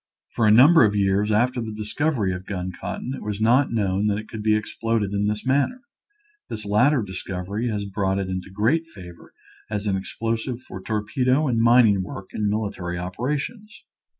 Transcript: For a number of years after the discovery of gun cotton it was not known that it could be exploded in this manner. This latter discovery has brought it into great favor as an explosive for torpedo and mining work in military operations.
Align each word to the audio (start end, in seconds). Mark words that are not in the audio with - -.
For 0.31 0.47
a 0.47 0.51
number 0.51 0.83
of 0.83 0.95
years 0.95 1.31
after 1.31 1.61
the 1.61 1.71
discovery 1.71 2.33
of 2.33 2.47
gun 2.47 2.71
cotton 2.71 3.13
it 3.13 3.21
was 3.21 3.39
not 3.39 3.71
known 3.71 4.07
that 4.07 4.17
it 4.17 4.27
could 4.27 4.41
be 4.41 4.55
exploded 4.55 5.13
in 5.13 5.27
this 5.27 5.45
manner. 5.45 5.81
This 6.49 6.65
latter 6.65 7.03
discovery 7.03 7.69
has 7.69 7.85
brought 7.85 8.17
it 8.17 8.27
into 8.27 8.49
great 8.49 8.87
favor 8.87 9.31
as 9.69 9.85
an 9.85 9.95
explosive 9.95 10.59
for 10.61 10.81
torpedo 10.81 11.47
and 11.47 11.61
mining 11.61 12.01
work 12.01 12.31
in 12.33 12.49
military 12.49 12.97
operations. 12.97 13.83